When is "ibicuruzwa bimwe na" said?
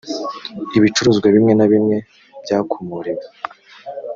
0.77-1.65